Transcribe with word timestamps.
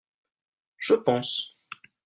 Je 0.77 0.95
pense. 0.95 1.59